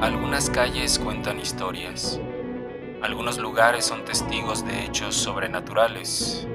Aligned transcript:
Algunas 0.00 0.48
calles 0.48 0.96
cuentan 0.96 1.40
historias. 1.40 2.20
Algunos 3.02 3.36
lugares 3.38 3.84
son 3.84 4.04
testigos 4.04 4.64
de 4.64 4.84
hechos 4.84 5.16
sobrenaturales 5.16 6.46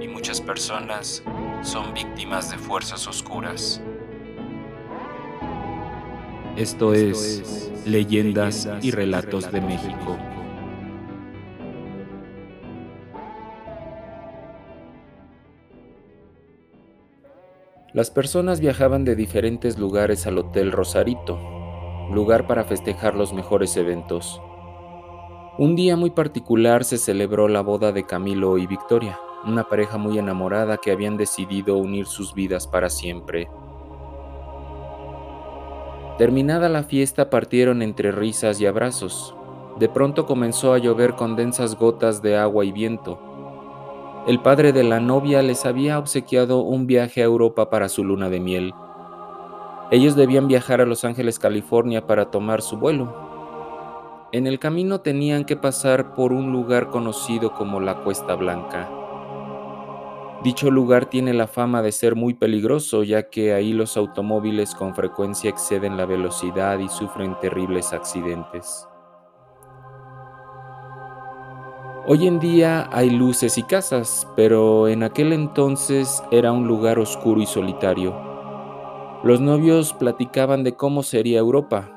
y 0.00 0.08
muchas 0.08 0.40
personas 0.40 1.22
son 1.60 1.92
víctimas 1.92 2.50
de 2.50 2.56
fuerzas 2.56 3.06
oscuras. 3.06 3.82
Esto 6.56 6.94
es 6.94 7.70
Leyendas 7.84 8.66
y 8.80 8.92
Relatos 8.92 9.52
de 9.52 9.60
México. 9.60 10.16
Las 17.92 18.10
personas 18.10 18.60
viajaban 18.60 19.04
de 19.04 19.16
diferentes 19.16 19.78
lugares 19.78 20.26
al 20.26 20.38
Hotel 20.38 20.72
Rosarito, 20.72 21.55
lugar 22.10 22.46
para 22.46 22.64
festejar 22.64 23.14
los 23.14 23.32
mejores 23.32 23.76
eventos. 23.76 24.40
Un 25.58 25.74
día 25.74 25.96
muy 25.96 26.10
particular 26.10 26.84
se 26.84 26.98
celebró 26.98 27.48
la 27.48 27.62
boda 27.62 27.90
de 27.90 28.04
Camilo 28.04 28.58
y 28.58 28.66
Victoria, 28.66 29.18
una 29.46 29.68
pareja 29.68 29.96
muy 29.96 30.18
enamorada 30.18 30.76
que 30.76 30.92
habían 30.92 31.16
decidido 31.16 31.76
unir 31.78 32.06
sus 32.06 32.34
vidas 32.34 32.66
para 32.66 32.90
siempre. 32.90 33.48
Terminada 36.18 36.68
la 36.68 36.82
fiesta 36.82 37.28
partieron 37.28 37.82
entre 37.82 38.12
risas 38.12 38.60
y 38.60 38.66
abrazos. 38.66 39.34
De 39.78 39.88
pronto 39.88 40.26
comenzó 40.26 40.72
a 40.72 40.78
llover 40.78 41.14
con 41.14 41.36
densas 41.36 41.76
gotas 41.76 42.22
de 42.22 42.36
agua 42.36 42.64
y 42.64 42.72
viento. 42.72 43.18
El 44.26 44.40
padre 44.40 44.72
de 44.72 44.82
la 44.82 44.98
novia 44.98 45.42
les 45.42 45.66
había 45.66 45.98
obsequiado 45.98 46.60
un 46.60 46.86
viaje 46.86 47.20
a 47.20 47.26
Europa 47.26 47.70
para 47.70 47.88
su 47.88 48.02
luna 48.02 48.28
de 48.28 48.40
miel. 48.40 48.74
Ellos 49.90 50.16
debían 50.16 50.48
viajar 50.48 50.80
a 50.80 50.86
Los 50.86 51.04
Ángeles, 51.04 51.38
California 51.38 52.06
para 52.06 52.32
tomar 52.32 52.60
su 52.60 52.76
vuelo. 52.76 54.28
En 54.32 54.48
el 54.48 54.58
camino 54.58 55.00
tenían 55.00 55.44
que 55.44 55.56
pasar 55.56 56.14
por 56.14 56.32
un 56.32 56.50
lugar 56.50 56.88
conocido 56.88 57.54
como 57.54 57.78
la 57.78 58.02
Cuesta 58.02 58.34
Blanca. 58.34 58.90
Dicho 60.42 60.72
lugar 60.72 61.06
tiene 61.06 61.32
la 61.34 61.46
fama 61.46 61.82
de 61.82 61.92
ser 61.92 62.16
muy 62.16 62.34
peligroso 62.34 63.04
ya 63.04 63.30
que 63.30 63.54
ahí 63.54 63.72
los 63.72 63.96
automóviles 63.96 64.74
con 64.74 64.94
frecuencia 64.94 65.50
exceden 65.50 65.96
la 65.96 66.04
velocidad 66.04 66.80
y 66.80 66.88
sufren 66.88 67.38
terribles 67.40 67.92
accidentes. 67.92 68.88
Hoy 72.08 72.26
en 72.26 72.40
día 72.40 72.88
hay 72.92 73.10
luces 73.10 73.56
y 73.56 73.62
casas, 73.62 74.28
pero 74.36 74.88
en 74.88 75.04
aquel 75.04 75.32
entonces 75.32 76.22
era 76.30 76.50
un 76.52 76.66
lugar 76.66 76.98
oscuro 76.98 77.40
y 77.40 77.46
solitario. 77.46 78.25
Los 79.22 79.40
novios 79.40 79.92
platicaban 79.92 80.64
de 80.64 80.76
cómo 80.76 81.02
sería 81.02 81.38
Europa, 81.38 81.90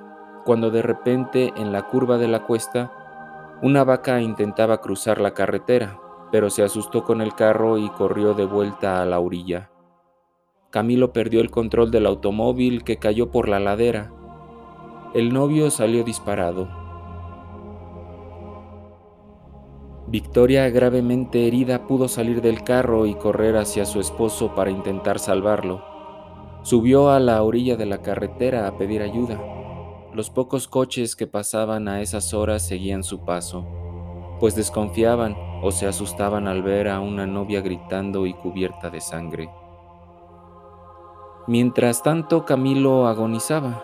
cuando 0.46 0.72
de 0.72 0.82
repente 0.82 1.54
en 1.56 1.72
la 1.72 1.84
curva 1.84 2.18
de 2.18 2.28
la 2.28 2.46
cuesta 2.46 2.92
una 3.62 3.84
vaca 3.84 4.22
intentaba 4.22 4.82
cruzar 4.82 5.20
la 5.20 5.34
carretera 5.34 6.00
pero 6.32 6.50
se 6.50 6.64
asustó 6.64 7.04
con 7.04 7.22
el 7.22 7.34
carro 7.34 7.78
y 7.78 7.90
corrió 7.90 8.34
de 8.34 8.46
vuelta 8.46 9.02
a 9.02 9.06
la 9.06 9.20
orilla. 9.20 9.72
Camilo 10.70 11.14
perdió 11.14 11.42
el 11.42 11.50
control 11.50 11.90
del 11.92 12.06
automóvil 12.06 12.84
que 12.84 12.98
cayó 12.98 13.32
por 13.32 13.50
la 13.50 13.60
ladera. 13.60 14.12
El 15.16 15.34
novio 15.34 15.72
salió 15.72 16.04
disparado. 16.04 16.70
Victoria, 20.08 20.70
gravemente 20.70 21.48
herida, 21.48 21.88
pudo 21.88 22.08
salir 22.08 22.42
del 22.42 22.64
carro 22.64 23.06
y 23.06 23.16
correr 23.16 23.58
hacia 23.58 23.86
su 23.86 24.00
esposo 24.00 24.54
para 24.56 24.72
intentar 24.72 25.20
salvarlo. 25.20 25.89
Subió 26.70 27.10
a 27.10 27.20
la 27.20 27.42
orilla 27.42 27.78
de 27.78 27.88
la 27.88 28.04
carretera 28.04 28.68
a 28.68 28.78
pedir 28.78 29.02
ayuda. 29.02 29.42
Los 30.14 30.30
pocos 30.30 30.68
coches 30.68 31.16
que 31.16 31.26
pasaban 31.26 31.88
a 31.88 32.02
esas 32.02 32.32
horas 32.36 32.62
seguían 32.62 33.02
su 33.04 33.26
paso, 33.26 33.66
pues 34.40 34.54
desconfiaban 34.54 35.36
o 35.64 35.72
se 35.72 35.88
asustaban 35.88 36.48
al 36.48 36.62
ver 36.62 36.88
a 36.88 37.00
una 37.00 37.26
novia 37.26 37.62
gritando 37.62 38.28
y 38.28 38.36
cubierta 38.36 38.92
de 38.92 39.02
sangre. 39.02 39.50
Mientras 41.48 42.04
tanto, 42.04 42.46
Camilo 42.46 43.08
agonizaba. 43.08 43.84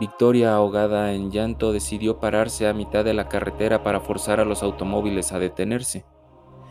Victoria, 0.00 0.56
ahogada 0.56 1.12
en 1.12 1.30
llanto, 1.30 1.72
decidió 1.72 2.18
pararse 2.18 2.66
a 2.66 2.74
mitad 2.74 3.04
de 3.04 3.14
la 3.14 3.28
carretera 3.28 3.84
para 3.84 4.00
forzar 4.00 4.40
a 4.40 4.44
los 4.44 4.64
automóviles 4.64 5.30
a 5.30 5.38
detenerse. 5.38 6.04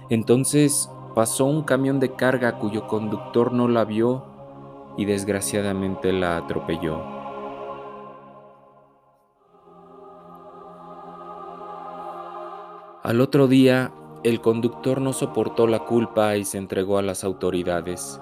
Entonces 0.10 0.92
pasó 1.16 1.46
un 1.46 1.64
camión 1.64 2.02
de 2.02 2.14
carga 2.14 2.60
cuyo 2.60 2.88
conductor 2.88 3.54
no 3.54 3.70
la 3.70 3.86
vio 3.86 4.33
y 4.98 5.06
desgraciadamente 5.06 6.14
la 6.14 6.38
atropelló. 6.38 7.24
Al 13.04 13.20
otro 13.20 13.48
día, 13.48 13.92
el 14.24 14.40
conductor 14.40 15.02
no 15.02 15.12
soportó 15.12 15.68
la 15.68 15.80
culpa 15.80 16.38
y 16.38 16.46
se 16.46 16.58
entregó 16.58 16.98
a 16.98 17.02
las 17.02 17.26
autoridades. 17.26 18.22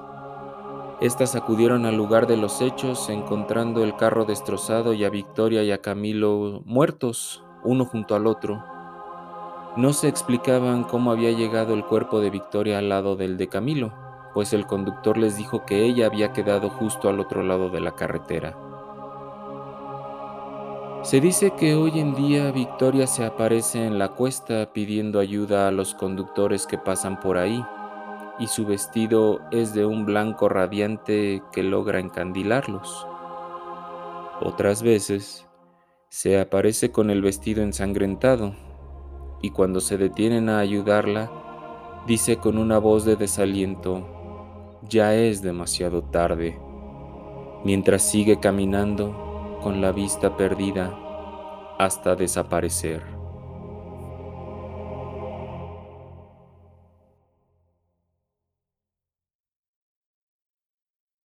Estas 0.99 1.35
acudieron 1.35 1.85
al 1.85 1.95
lugar 1.95 2.25
de 2.25 2.37
los 2.37 2.61
hechos, 2.61 3.09
encontrando 3.09 3.83
el 3.83 3.95
carro 3.95 4.25
destrozado 4.25 4.93
y 4.93 5.03
a 5.03 5.09
Victoria 5.09 5.63
y 5.63 5.71
a 5.71 5.81
Camilo 5.81 6.63
muertos, 6.65 7.43
uno 7.63 7.85
junto 7.85 8.15
al 8.15 8.25
otro. 8.25 8.63
No 9.77 9.93
se 9.93 10.07
explicaban 10.07 10.83
cómo 10.83 11.11
había 11.11 11.31
llegado 11.31 11.73
el 11.73 11.85
cuerpo 11.85 12.19
de 12.19 12.29
Victoria 12.29 12.79
al 12.79 12.89
lado 12.89 13.15
del 13.15 13.37
de 13.37 13.47
Camilo, 13.47 13.93
pues 14.33 14.53
el 14.53 14.65
conductor 14.65 15.17
les 15.17 15.37
dijo 15.37 15.65
que 15.65 15.83
ella 15.83 16.05
había 16.05 16.33
quedado 16.33 16.69
justo 16.69 17.09
al 17.09 17.19
otro 17.19 17.43
lado 17.43 17.69
de 17.69 17.81
la 17.81 17.91
carretera. 17.91 18.57
Se 21.03 21.19
dice 21.19 21.51
que 21.51 21.73
hoy 21.73 21.99
en 21.99 22.13
día 22.13 22.51
Victoria 22.51 23.07
se 23.07 23.25
aparece 23.25 23.85
en 23.85 23.97
la 23.97 24.09
cuesta 24.09 24.71
pidiendo 24.71 25.19
ayuda 25.19 25.67
a 25.67 25.71
los 25.71 25.95
conductores 25.95 26.67
que 26.67 26.77
pasan 26.77 27.19
por 27.19 27.39
ahí, 27.39 27.65
y 28.37 28.47
su 28.47 28.65
vestido 28.67 29.39
es 29.49 29.73
de 29.73 29.83
un 29.85 30.05
blanco 30.05 30.47
radiante 30.47 31.41
que 31.51 31.63
logra 31.63 31.99
encandilarlos. 31.99 33.07
Otras 34.41 34.83
veces 34.83 35.47
se 36.09 36.39
aparece 36.39 36.91
con 36.91 37.09
el 37.09 37.23
vestido 37.23 37.63
ensangrentado, 37.63 38.53
y 39.41 39.49
cuando 39.49 39.81
se 39.81 39.97
detienen 39.97 40.49
a 40.49 40.59
ayudarla, 40.59 41.31
dice 42.05 42.37
con 42.37 42.59
una 42.59 42.77
voz 42.77 43.05
de 43.05 43.15
desaliento, 43.15 44.20
ya 44.89 45.15
es 45.15 45.41
demasiado 45.41 46.03
tarde, 46.03 46.59
mientras 47.63 48.01
sigue 48.01 48.39
caminando 48.39 49.59
con 49.61 49.81
la 49.81 49.91
vista 49.91 50.35
perdida 50.37 50.97
hasta 51.77 52.15
desaparecer. 52.15 53.20